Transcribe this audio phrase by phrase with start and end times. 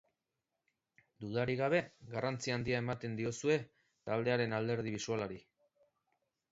[1.25, 1.81] Dudarik gabe,
[2.15, 3.59] garrantzi handia ematen diozue
[4.09, 5.41] taldearen alderdi bisualari.